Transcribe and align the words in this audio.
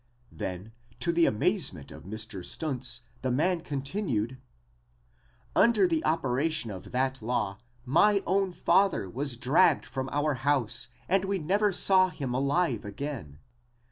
Then, 0.31 0.71
to 0.97 1.11
the 1.13 1.27
amazement 1.27 1.91
of 1.91 2.05
Mr. 2.05 2.43
Stuntz, 2.43 3.01
the 3.21 3.29
man 3.29 3.61
continued: 3.61 4.39
"Under 5.55 5.87
the 5.87 6.03
operation 6.03 6.71
of 6.71 6.91
that 6.91 7.21
law 7.21 7.59
my 7.85 8.23
own 8.25 8.51
father 8.51 9.07
was 9.07 9.37
dragged 9.37 9.85
from 9.85 10.09
our 10.11 10.33
house 10.33 10.87
and 11.07 11.25
we 11.25 11.37
never 11.37 11.71
saw 11.71 12.09
him 12.09 12.33
alive 12.33 12.83
again. 12.83 13.37